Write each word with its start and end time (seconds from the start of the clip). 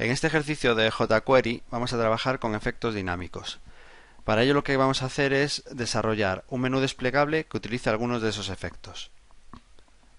En 0.00 0.10
este 0.10 0.28
ejercicio 0.28 0.74
de 0.74 0.90
jQuery 0.90 1.62
vamos 1.70 1.92
a 1.92 1.98
trabajar 1.98 2.38
con 2.38 2.54
efectos 2.54 2.94
dinámicos. 2.94 3.60
Para 4.24 4.42
ello 4.42 4.54
lo 4.54 4.64
que 4.64 4.78
vamos 4.78 5.02
a 5.02 5.06
hacer 5.06 5.34
es 5.34 5.62
desarrollar 5.70 6.42
un 6.48 6.62
menú 6.62 6.80
desplegable 6.80 7.44
que 7.44 7.58
utilice 7.58 7.90
algunos 7.90 8.22
de 8.22 8.30
esos 8.30 8.48
efectos. 8.48 9.10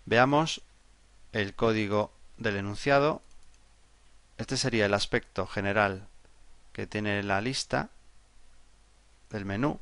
Veamos 0.06 0.62
el 1.32 1.56
código 1.56 2.14
del 2.38 2.58
enunciado. 2.58 3.24
Este 4.38 4.56
sería 4.56 4.86
el 4.86 4.94
aspecto 4.94 5.48
general 5.48 6.06
que 6.74 6.86
tiene 6.86 7.24
la 7.24 7.42
lista 7.42 7.90
del 9.32 9.46
menú. 9.46 9.80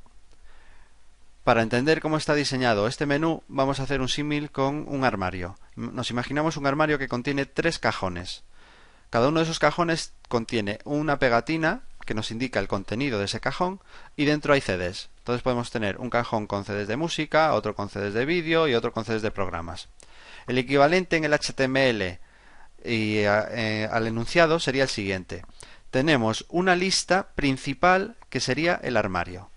Para 1.43 1.61
entender 1.61 1.99
cómo 1.99 2.15
está 2.15 2.35
diseñado 2.35 2.87
este 2.87 3.05
menú 3.05 3.43
vamos 3.49 3.81
a 3.81 3.83
hacer 3.83 3.99
un 3.99 4.07
símil 4.07 4.49
con 4.49 4.85
un 4.87 5.03
armario. 5.03 5.57
Nos 5.75 6.09
imaginamos 6.09 6.55
un 6.55 6.67
armario 6.67 6.97
que 6.99 7.09
contiene 7.09 7.45
tres 7.45 7.79
cajones. 7.79 8.45
Cada 9.09 9.29
uno 9.29 9.39
de 9.39 9.45
esos 9.45 9.59
cajones 9.59 10.13
contiene 10.27 10.79
una 10.83 11.19
pegatina 11.19 11.81
que 12.05 12.13
nos 12.13 12.31
indica 12.31 12.59
el 12.59 12.67
contenido 12.67 13.19
de 13.19 13.25
ese 13.25 13.39
cajón 13.39 13.81
y 14.15 14.25
dentro 14.25 14.53
hay 14.53 14.61
CDs. 14.61 15.09
Entonces 15.19 15.43
podemos 15.43 15.71
tener 15.71 15.97
un 15.97 16.09
cajón 16.09 16.47
con 16.47 16.65
CDs 16.65 16.87
de 16.87 16.97
música, 16.97 17.53
otro 17.53 17.75
con 17.75 17.89
CDs 17.89 18.13
de 18.13 18.25
vídeo 18.25 18.67
y 18.67 18.73
otro 18.73 18.91
con 18.91 19.05
CDs 19.05 19.21
de 19.21 19.31
programas. 19.31 19.89
El 20.47 20.57
equivalente 20.57 21.17
en 21.17 21.25
el 21.25 21.33
HTML 21.33 22.19
y 22.83 23.17
eh, 23.17 23.87
al 23.91 24.07
enunciado 24.07 24.59
sería 24.59 24.83
el 24.83 24.89
siguiente. 24.89 25.43
Tenemos 25.91 26.45
una 26.49 26.75
lista 26.75 27.29
principal 27.35 28.15
que 28.29 28.39
sería 28.39 28.79
el 28.83 28.97
armario. 28.97 29.49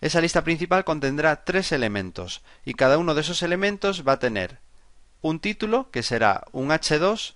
Esa 0.00 0.20
lista 0.20 0.44
principal 0.44 0.84
contendrá 0.84 1.44
tres 1.44 1.72
elementos 1.72 2.42
y 2.64 2.74
cada 2.74 2.98
uno 2.98 3.14
de 3.14 3.20
esos 3.20 3.42
elementos 3.42 4.06
va 4.06 4.12
a 4.14 4.18
tener 4.18 4.58
un 5.20 5.40
título 5.40 5.90
que 5.90 6.02
será 6.02 6.44
un 6.52 6.70
H2 6.70 7.34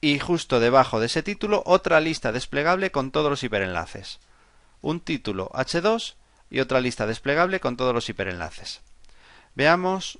y 0.00 0.18
justo 0.18 0.60
debajo 0.60 1.00
de 1.00 1.06
ese 1.06 1.22
título 1.22 1.62
otra 1.66 2.00
lista 2.00 2.32
desplegable 2.32 2.90
con 2.90 3.10
todos 3.10 3.30
los 3.30 3.42
hiperenlaces. 3.42 4.20
Un 4.80 5.00
título 5.00 5.50
H2 5.50 6.14
y 6.50 6.60
otra 6.60 6.80
lista 6.80 7.06
desplegable 7.06 7.60
con 7.60 7.76
todos 7.76 7.94
los 7.94 8.08
hiperenlaces. 8.08 8.80
Veamos 9.54 10.18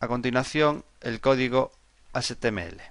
a 0.00 0.08
continuación 0.08 0.84
el 1.00 1.20
código 1.20 1.72
HTML. 2.12 2.82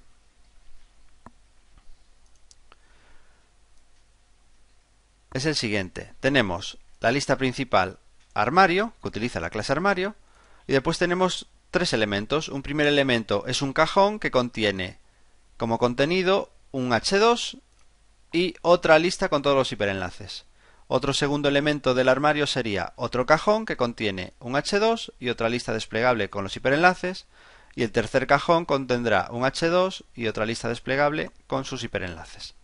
Es 5.33 5.45
el 5.45 5.55
siguiente. 5.55 6.13
Tenemos 6.19 6.77
la 6.99 7.11
lista 7.11 7.37
principal 7.37 7.99
armario, 8.33 8.93
que 9.01 9.07
utiliza 9.09 9.39
la 9.39 9.49
clase 9.49 9.71
armario, 9.71 10.15
y 10.67 10.73
después 10.73 10.97
tenemos 10.97 11.47
tres 11.69 11.93
elementos. 11.93 12.49
Un 12.49 12.63
primer 12.63 12.87
elemento 12.87 13.45
es 13.47 13.61
un 13.61 13.73
cajón 13.73 14.19
que 14.19 14.31
contiene 14.31 15.00
como 15.61 15.77
contenido 15.77 16.51
un 16.71 16.89
H2 16.89 17.61
y 18.33 18.55
otra 18.63 18.97
lista 18.97 19.29
con 19.29 19.43
todos 19.43 19.55
los 19.55 19.71
hiperenlaces. 19.71 20.47
Otro 20.87 21.13
segundo 21.13 21.49
elemento 21.49 21.93
del 21.93 22.09
armario 22.09 22.47
sería 22.47 22.93
otro 22.95 23.27
cajón 23.27 23.67
que 23.67 23.77
contiene 23.77 24.33
un 24.39 24.53
H2 24.53 25.13
y 25.19 25.29
otra 25.29 25.49
lista 25.49 25.71
desplegable 25.71 26.31
con 26.31 26.43
los 26.43 26.55
hiperenlaces. 26.55 27.27
Y 27.75 27.83
el 27.83 27.91
tercer 27.91 28.25
cajón 28.25 28.65
contendrá 28.65 29.27
un 29.29 29.43
H2 29.43 30.03
y 30.15 30.25
otra 30.25 30.47
lista 30.47 30.67
desplegable 30.67 31.29
con 31.45 31.63
sus 31.63 31.83
hiperenlaces. 31.83 32.55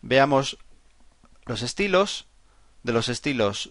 Veamos 0.00 0.58
los 1.46 1.62
estilos. 1.62 2.26
De 2.82 2.92
los 2.92 3.08
estilos, 3.08 3.70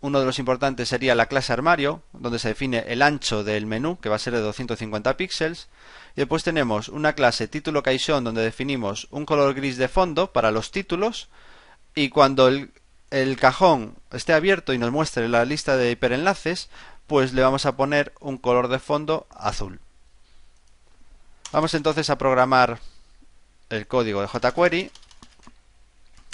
uno 0.00 0.20
de 0.20 0.26
los 0.26 0.38
importantes 0.38 0.88
sería 0.88 1.14
la 1.14 1.26
clase 1.26 1.52
armario, 1.52 2.02
donde 2.12 2.38
se 2.38 2.48
define 2.48 2.84
el 2.86 3.02
ancho 3.02 3.42
del 3.42 3.66
menú, 3.66 3.98
que 3.98 4.08
va 4.08 4.16
a 4.16 4.20
ser 4.20 4.32
de 4.32 4.40
250 4.40 5.16
píxeles. 5.16 5.68
Y 6.14 6.20
después 6.20 6.44
tenemos 6.44 6.88
una 6.88 7.14
clase 7.14 7.48
título 7.48 7.82
caixón, 7.82 8.22
donde 8.22 8.42
definimos 8.42 9.08
un 9.10 9.26
color 9.26 9.54
gris 9.54 9.76
de 9.76 9.88
fondo 9.88 10.32
para 10.32 10.52
los 10.52 10.70
títulos. 10.70 11.28
Y 11.96 12.10
cuando 12.10 12.46
el, 12.46 12.70
el 13.10 13.36
cajón 13.36 13.96
esté 14.12 14.34
abierto 14.34 14.72
y 14.72 14.78
nos 14.78 14.92
muestre 14.92 15.28
la 15.28 15.44
lista 15.44 15.76
de 15.76 15.90
hiperenlaces, 15.90 16.68
pues 17.08 17.32
le 17.32 17.42
vamos 17.42 17.66
a 17.66 17.76
poner 17.76 18.12
un 18.20 18.38
color 18.38 18.68
de 18.68 18.78
fondo 18.78 19.26
azul. 19.30 19.80
Vamos 21.50 21.74
entonces 21.74 22.08
a 22.10 22.18
programar 22.18 22.78
el 23.68 23.88
código 23.88 24.20
de 24.20 24.28
jQuery. 24.28 24.92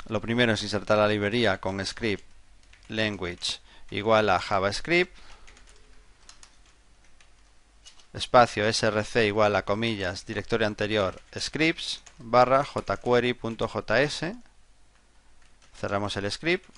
Lo 0.08 0.20
primero 0.20 0.52
es 0.52 0.62
insertar 0.62 0.98
la 0.98 1.08
librería 1.08 1.58
con 1.58 1.84
script 1.86 2.33
language 2.88 3.60
igual 3.90 4.30
a 4.30 4.38
JavaScript, 4.40 5.16
espacio 8.12 8.72
src 8.72 9.26
igual 9.26 9.56
a 9.56 9.64
comillas, 9.64 10.26
directorio 10.26 10.66
anterior 10.66 11.20
scripts 11.38 12.02
barra 12.18 12.64
jquery.js, 12.64 14.36
cerramos 15.78 16.16
el 16.16 16.30
script. 16.30 16.68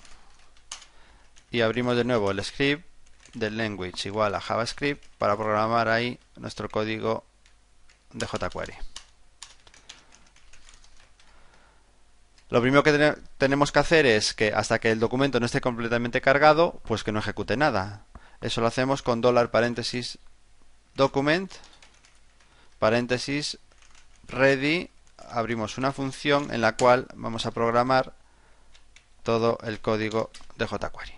Y 1.49 1.61
abrimos 1.61 1.95
de 1.95 2.03
nuevo 2.03 2.31
el 2.31 2.43
script 2.43 2.85
del 3.33 3.57
language 3.57 4.09
igual 4.09 4.35
a 4.35 4.41
JavaScript 4.41 5.03
para 5.17 5.37
programar 5.37 5.87
ahí 5.87 6.19
nuestro 6.35 6.69
código 6.69 7.23
de 8.11 8.27
jQuery. 8.27 8.73
Lo 12.49 12.61
primero 12.61 12.83
que 12.83 13.15
tenemos 13.37 13.71
que 13.71 13.79
hacer 13.79 14.05
es 14.05 14.33
que 14.33 14.53
hasta 14.53 14.79
que 14.79 14.91
el 14.91 14.99
documento 14.99 15.39
no 15.39 15.45
esté 15.45 15.59
completamente 15.59 16.21
cargado, 16.21 16.81
pues 16.85 17.03
que 17.03 17.11
no 17.11 17.19
ejecute 17.19 17.57
nada. 17.57 18.05
Eso 18.39 18.61
lo 18.61 18.67
hacemos 18.67 19.01
con 19.01 19.21
dólar 19.21 19.51
paréntesis 19.51 20.19
document 20.95 21.51
paréntesis 22.79 23.59
ready 24.27 24.89
abrimos 25.29 25.77
una 25.77 25.91
función 25.91 26.53
en 26.53 26.61
la 26.61 26.75
cual 26.75 27.07
vamos 27.15 27.45
a 27.45 27.51
programar 27.51 28.13
todo 29.23 29.57
el 29.63 29.79
código 29.79 30.31
de 30.55 30.67
jQuery. 30.67 31.13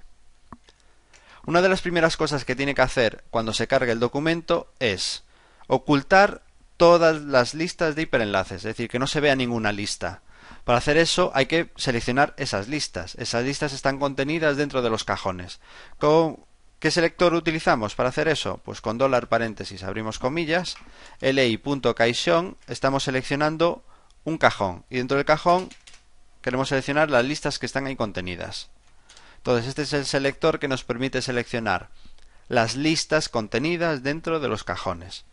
Una 1.45 1.61
de 1.61 1.69
las 1.69 1.81
primeras 1.81 2.17
cosas 2.17 2.45
que 2.45 2.55
tiene 2.55 2.75
que 2.75 2.81
hacer 2.81 3.23
cuando 3.29 3.53
se 3.53 3.67
cargue 3.67 3.91
el 3.91 3.99
documento 3.99 4.71
es 4.79 5.23
ocultar 5.67 6.41
todas 6.77 7.21
las 7.21 7.53
listas 7.53 7.95
de 7.95 8.03
hiperenlaces, 8.03 8.57
es 8.57 8.63
decir, 8.63 8.89
que 8.89 8.99
no 8.99 9.07
se 9.07 9.19
vea 9.19 9.35
ninguna 9.35 9.71
lista. 9.71 10.21
Para 10.69 10.77
hacer 10.77 10.97
eso 10.97 11.31
hay 11.33 11.47
que 11.47 11.71
seleccionar 11.77 12.35
esas 12.37 12.67
listas. 12.67 13.15
Esas 13.15 13.43
listas 13.43 13.73
están 13.73 13.97
contenidas 13.97 14.55
dentro 14.55 14.83
de 14.83 14.91
los 14.91 15.03
cajones. 15.03 15.59
¿Con 15.97 16.45
¿Qué 16.77 16.91
selector 16.91 17.33
utilizamos 17.33 17.95
para 17.95 18.09
hacer 18.09 18.27
eso? 18.27 18.61
Pues 18.63 18.79
con 18.79 18.99
dólar 18.99 19.29
paréntesis 19.29 19.81
abrimos 19.81 20.19
comillas, 20.19 20.75
li.caixón 21.21 22.55
estamos 22.67 23.03
seleccionando 23.05 23.83
un 24.25 24.37
cajón 24.37 24.85
y 24.91 24.97
dentro 24.97 25.17
del 25.17 25.25
cajón 25.25 25.69
queremos 26.43 26.69
seleccionar 26.69 27.09
las 27.09 27.25
listas 27.25 27.57
que 27.57 27.65
están 27.65 27.87
ahí 27.87 27.95
contenidas. 27.95 28.69
Entonces 29.37 29.69
este 29.69 29.81
es 29.81 29.93
el 29.93 30.05
selector 30.05 30.59
que 30.59 30.67
nos 30.67 30.83
permite 30.83 31.23
seleccionar 31.23 31.89
las 32.47 32.75
listas 32.75 33.27
contenidas 33.27 34.03
dentro 34.03 34.39
de 34.39 34.49
los 34.49 34.63
cajones. 34.63 35.25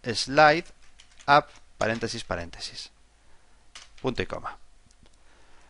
slide 0.03 0.67
up 1.27 1.47
paréntesis 1.79 2.25
paréntesis. 2.25 2.91
Punto 4.01 4.23
y 4.23 4.27
coma. 4.27 4.59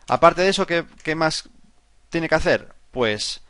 Aparte 0.07 0.41
de 0.41 0.49
eso, 0.49 0.67
¿qué, 0.67 0.85
¿qué, 1.03 1.15
más 1.15 1.49
tiene 2.09 2.29
que 2.29 2.35
hacer? 2.35 2.74
Pues 2.95 3.41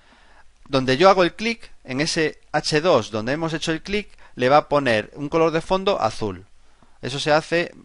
donde 0.68 0.98
yo 0.98 1.08
hago 1.08 1.22
el 1.24 1.36
clic, 1.36 1.72
en 1.84 2.02
ese 2.02 2.40
H2 2.52 3.12
donde 3.12 3.34
hemos 3.34 3.54
hecho 3.54 3.72
el 3.72 3.84
clic, 3.84 4.10
le 4.34 4.50
va 4.50 4.58
a 4.58 4.70
poner 4.70 5.12
un 5.14 5.30
color 5.30 5.52
de 5.52 5.62
fondo 5.62 6.02
azul. 6.02 6.48
Eso 7.04 7.20
se 7.20 7.32
hace 7.32 7.76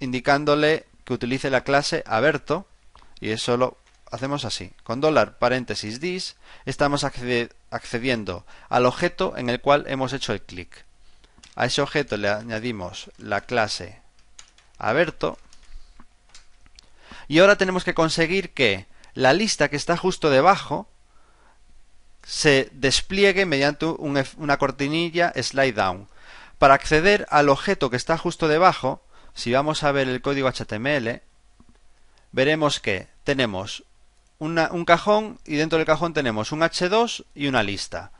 indicándole 0.00 0.86
que 1.04 1.12
utilice 1.12 1.50
la 1.50 1.62
clase 1.62 2.02
Aberto 2.04 2.66
y 3.20 3.30
eso 3.30 3.56
lo 3.56 3.78
hacemos 4.10 4.44
así. 4.44 4.72
Con 4.82 5.00
dólar 5.00 5.38
paréntesis 5.38 6.00
dis 6.00 6.34
estamos 6.66 7.04
accediendo 7.04 8.44
al 8.68 8.84
objeto 8.84 9.36
en 9.36 9.50
el 9.50 9.60
cual 9.60 9.84
hemos 9.86 10.12
hecho 10.12 10.32
el 10.32 10.42
clic. 10.42 10.84
A 11.54 11.66
ese 11.66 11.80
objeto 11.80 12.16
le 12.16 12.28
añadimos 12.28 13.12
la 13.18 13.42
clase 13.42 14.00
Aberto 14.78 15.38
y 17.28 17.38
ahora 17.38 17.56
tenemos 17.56 17.84
que 17.84 17.94
conseguir 17.94 18.50
que 18.52 18.88
la 19.14 19.32
lista 19.32 19.68
que 19.70 19.76
está 19.76 19.96
justo 19.96 20.28
debajo 20.28 20.88
se 22.24 22.70
despliegue 22.72 23.46
mediante 23.46 23.86
una 23.86 24.56
cortinilla 24.58 25.32
slide 25.40 25.74
down. 25.74 26.08
Para 26.58 26.74
acceder 26.74 27.26
al 27.30 27.48
objeto 27.48 27.90
que 27.90 27.96
está 27.96 28.16
justo 28.16 28.48
debajo, 28.48 29.02
si 29.34 29.52
vamos 29.52 29.82
a 29.82 29.92
ver 29.92 30.08
el 30.08 30.22
código 30.22 30.50
HTML, 30.50 31.20
veremos 32.32 32.80
que 32.80 33.08
tenemos 33.24 33.84
un 34.38 34.84
cajón 34.84 35.38
y 35.44 35.56
dentro 35.56 35.78
del 35.78 35.86
cajón 35.86 36.12
tenemos 36.12 36.52
un 36.52 36.60
H2 36.60 37.24
y 37.34 37.46
una 37.46 37.62
lista. 37.62 38.12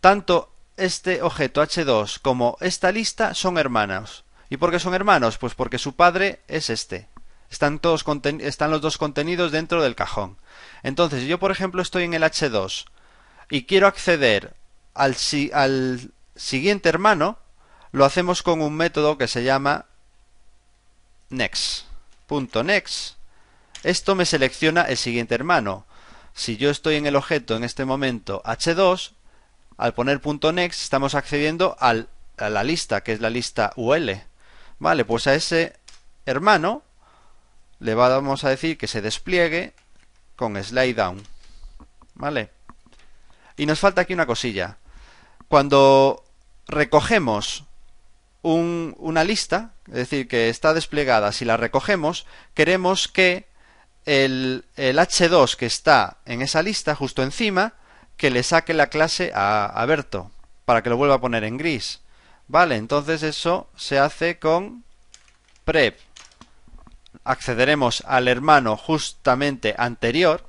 Tanto 0.00 0.52
este 0.76 1.22
objeto 1.22 1.62
H2 1.62 2.18
como 2.20 2.56
esta 2.60 2.92
lista 2.92 3.34
son 3.34 3.58
hermanos. 3.58 4.24
¿Y 4.48 4.56
por 4.56 4.70
qué 4.70 4.80
son 4.80 4.94
hermanos? 4.94 5.38
Pues 5.38 5.54
porque 5.54 5.78
su 5.78 5.94
padre 5.94 6.40
es 6.48 6.70
este. 6.70 7.08
Están, 7.50 7.78
todos 7.78 8.04
están 8.40 8.70
los 8.70 8.80
dos 8.80 8.96
contenidos 8.96 9.52
dentro 9.52 9.82
del 9.82 9.96
cajón. 9.96 10.36
Entonces, 10.82 11.24
yo 11.24 11.38
por 11.38 11.50
ejemplo 11.50 11.82
estoy 11.82 12.04
en 12.04 12.14
el 12.14 12.22
H2 12.22 12.86
y 13.50 13.64
quiero 13.64 13.88
acceder 13.88 14.54
al, 14.94 15.16
siguiente 16.36 16.88
hermano, 16.88 17.38
lo 17.92 18.04
hacemos 18.04 18.42
con 18.42 18.62
un 18.62 18.74
método 18.74 19.18
que 19.18 19.28
se 19.28 19.42
llama 19.42 19.86
next. 21.28 21.84
next. 22.64 23.16
Esto 23.82 24.14
me 24.14 24.24
selecciona 24.24 24.82
el 24.82 24.96
siguiente 24.96 25.34
hermano. 25.34 25.84
Si 26.32 26.56
yo 26.56 26.70
estoy 26.70 26.94
en 26.94 27.06
el 27.06 27.16
objeto 27.16 27.56
en 27.56 27.64
este 27.64 27.84
momento 27.84 28.40
H2, 28.44 29.12
al 29.76 29.94
poner 29.94 30.20
.next 30.54 30.82
estamos 30.82 31.14
accediendo 31.14 31.76
a 31.80 31.94
la 32.48 32.64
lista, 32.64 33.02
que 33.02 33.12
es 33.12 33.20
la 33.20 33.30
lista 33.30 33.72
UL. 33.76 34.22
Vale, 34.78 35.04
pues 35.04 35.26
a 35.26 35.34
ese 35.34 35.76
hermano 36.24 36.82
le 37.80 37.94
vamos 37.94 38.44
a 38.44 38.50
decir 38.50 38.78
que 38.78 38.86
se 38.86 39.02
despliegue 39.02 39.74
con 40.36 40.62
slide 40.62 40.94
down. 40.94 41.22
¿Vale? 42.14 42.50
Y 43.60 43.66
nos 43.66 43.78
falta 43.78 44.00
aquí 44.00 44.14
una 44.14 44.24
cosilla. 44.24 44.78
Cuando 45.46 46.24
recogemos 46.66 47.64
una 48.40 49.22
lista, 49.22 49.74
es 49.88 49.94
decir, 49.94 50.28
que 50.28 50.48
está 50.48 50.72
desplegada, 50.72 51.30
si 51.32 51.44
la 51.44 51.58
recogemos, 51.58 52.24
queremos 52.54 53.06
que 53.06 53.46
el, 54.06 54.64
el, 54.76 54.98
H2 54.98 55.56
que 55.56 55.66
está 55.66 56.16
en 56.24 56.40
esa 56.40 56.62
lista, 56.62 56.94
justo 56.94 57.22
encima, 57.22 57.74
que 58.16 58.30
le 58.30 58.44
saque 58.44 58.72
la 58.72 58.86
clase 58.86 59.30
a, 59.34 59.66
a 59.66 59.84
Berto, 59.84 60.30
para 60.64 60.82
que 60.82 60.88
lo 60.88 60.96
vuelva 60.96 61.16
a 61.16 61.20
poner 61.20 61.44
en 61.44 61.58
gris. 61.58 62.00
Vale, 62.48 62.76
entonces 62.76 63.22
eso 63.22 63.68
se 63.76 63.98
hace 63.98 64.38
con 64.38 64.84
prep 65.66 65.98
accederemos 67.24 68.02
al 68.06 68.26
hermano 68.26 68.78
justamente 68.78 69.74
anterior, 69.76 70.48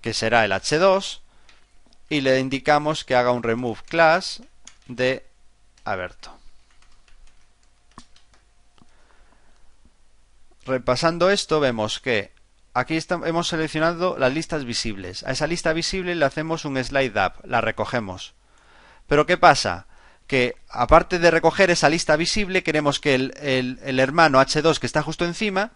que 0.00 0.14
será 0.14 0.44
el 0.44 0.52
h2, 0.52 1.23
y 2.08 2.20
le 2.20 2.38
indicamos 2.38 3.04
que 3.04 3.14
haga 3.14 3.32
un 3.32 3.42
remove 3.42 3.80
class 3.88 4.42
de 4.86 5.24
Aberto. 5.84 6.36
Repasando 10.66 11.30
esto, 11.30 11.60
vemos 11.60 12.00
que 12.00 12.32
aquí 12.72 12.98
hemos 13.24 13.48
seleccionado 13.48 14.16
las 14.18 14.32
listas 14.32 14.64
visibles. 14.64 15.22
A 15.24 15.32
esa 15.32 15.46
lista 15.46 15.72
visible 15.72 16.14
le 16.14 16.24
hacemos 16.24 16.64
un 16.64 16.82
slide 16.82 17.18
up, 17.18 17.32
la 17.44 17.60
recogemos. 17.60 18.34
Pero 19.06 19.26
¿qué 19.26 19.36
pasa? 19.36 19.86
que 20.26 20.56
aparte 20.68 21.18
de 21.18 21.30
recoger 21.30 21.70
esa 21.70 21.88
lista 21.88 22.16
visible, 22.16 22.62
queremos 22.62 23.00
que 23.00 23.14
el, 23.14 24.00
hermano 24.00 24.40
H2 24.40 24.78
que 24.78 24.86
está 24.86 25.02
justo 25.02 25.24
encima, 25.24 25.72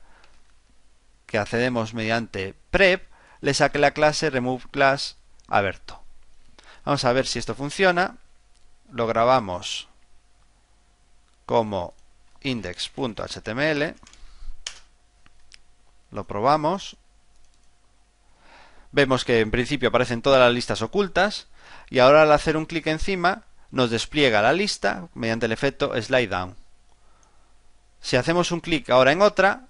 que 1.26 1.38
accedemos 1.38 1.94
mediante 1.94 2.54
prep, 2.70 3.06
le 3.40 3.54
saque 3.54 3.78
la 3.78 3.92
clase 3.92 4.30
remove 4.30 4.64
class 4.70 5.18
aberto. 5.46 6.02
Vamos 6.88 7.04
a 7.04 7.12
ver 7.12 7.26
si 7.26 7.38
esto 7.38 7.54
funciona. 7.54 8.16
Lo 8.90 9.06
grabamos 9.06 9.88
como 11.44 11.92
index.html. 12.40 13.94
Lo 16.10 16.24
probamos. 16.24 16.96
Vemos 18.90 19.26
que 19.26 19.40
en 19.40 19.50
principio 19.50 19.90
aparecen 19.90 20.22
todas 20.22 20.40
las 20.40 20.50
listas 20.50 20.80
ocultas. 20.80 21.48
Y 21.90 21.98
ahora 21.98 22.22
al 22.22 22.32
hacer 22.32 22.56
un 22.56 22.64
clic 22.64 22.86
encima 22.86 23.42
nos 23.70 23.90
despliega 23.90 24.40
la 24.40 24.54
lista 24.54 25.08
mediante 25.12 25.44
el 25.44 25.52
efecto 25.52 25.92
slide 26.00 26.30
down. 26.30 26.56
Si 28.00 28.16
hacemos 28.16 28.50
un 28.50 28.60
clic 28.60 28.88
ahora 28.88 29.12
en 29.12 29.20
otra, 29.20 29.66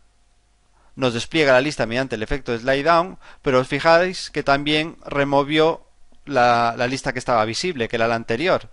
nos 0.94 1.14
despliega 1.14 1.54
la 1.54 1.62
lista 1.62 1.84
mediante 1.84 2.14
el 2.14 2.22
efecto 2.22 2.56
slide 2.56 2.84
down, 2.84 3.18
pero 3.42 3.58
os 3.58 3.66
fijáis 3.66 4.30
que 4.30 4.44
también 4.44 4.96
removió 5.04 5.87
la, 6.28 6.74
lista 6.88 7.12
que 7.12 7.18
estaba 7.18 7.44
visible, 7.44 7.88
que 7.88 7.96
era 7.96 8.08
la 8.08 8.14
anterior, 8.14 8.70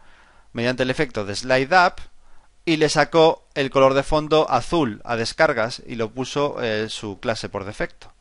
mediante 0.53 0.83
el 0.83 0.89
efecto 0.89 1.25
de 1.25 1.35
slide 1.35 1.73
up, 1.73 1.95
y 2.65 2.77
le 2.77 2.89
sacó 2.89 3.47
el 3.53 3.69
color 3.69 3.93
de 3.93 4.03
fondo 4.03 4.49
azul 4.49 5.01
a 5.03 5.15
descargas 5.15 5.83
y 5.85 5.95
lo 5.95 6.11
puso 6.11 6.61
eh, 6.63 6.89
su 6.89 7.19
clase 7.19 7.49
por 7.49 7.63
defecto. 7.63 8.11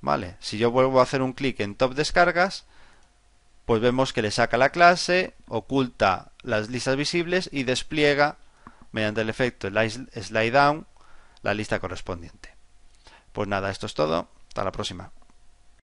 Vale, 0.00 0.36
si 0.40 0.58
yo 0.58 0.72
vuelvo 0.72 0.98
a 0.98 1.04
hacer 1.04 1.22
un 1.22 1.32
clic 1.32 1.60
en 1.60 1.76
top 1.76 1.94
descargas, 1.94 2.64
pues 3.64 3.80
vemos 3.80 4.12
que 4.12 4.22
le 4.22 4.32
saca 4.32 4.56
la 4.56 4.70
clase, 4.70 5.34
oculta 5.46 6.32
las 6.42 6.68
listas 6.68 6.96
visibles 6.96 7.48
y 7.52 7.62
despliega 7.62 8.38
mediante 8.90 9.20
el 9.20 9.30
efecto 9.30 9.68
slide 9.68 10.50
down 10.50 10.86
la 11.42 11.54
lista 11.54 11.78
correspondiente. 11.78 12.54
Pues 13.32 13.48
nada, 13.48 13.70
esto 13.70 13.86
es 13.86 13.94
todo. 13.94 14.28
Hasta 14.48 14.64
la 14.64 14.72
próxima. 14.72 15.10